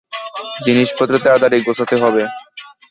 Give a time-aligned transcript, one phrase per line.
[0.65, 2.23] জিনিসপত্র তাড়াতাড়ি গোছাতে হবে।